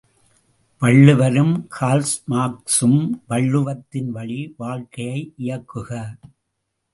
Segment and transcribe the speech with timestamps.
[0.81, 2.97] வள்ளுவரும் கார்ல்மார்க்சும்
[3.29, 5.91] வள்ளுவத்தின் வழி வாழ்க்கையை இயக்குக!